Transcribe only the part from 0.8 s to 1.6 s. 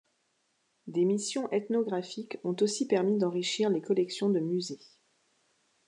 Des missions